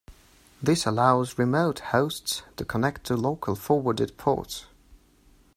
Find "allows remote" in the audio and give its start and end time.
0.87-1.77